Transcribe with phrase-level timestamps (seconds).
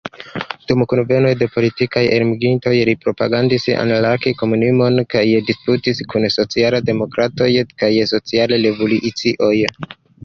[0.69, 7.51] Dum kunvenoj de politikaj elmigrintoj li propagandis anarki-komunismon kaj disputis kun social-demokratoj
[7.83, 9.55] kaj social-revoluciistoj.